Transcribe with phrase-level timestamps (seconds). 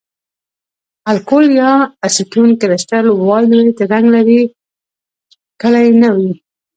[1.11, 1.71] الکول یا
[2.07, 4.41] اسیټون کرسټل وایولېټ رنګ لرې
[5.61, 6.31] کړی نه وي.